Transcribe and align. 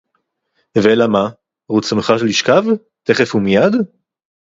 ואלא 0.83 1.07
מה? 1.07 1.29
רצונך 1.77 2.13
לשכב? 2.25 2.63
תכף 3.03 3.35
ומיד? 3.35 3.75